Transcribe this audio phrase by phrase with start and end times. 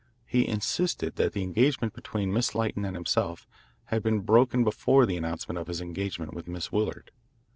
[0.25, 3.45] He insisted that the engagement between Miss Lytton and himself
[3.83, 7.11] had been broken before the announcement of his engagement with Miss Willard.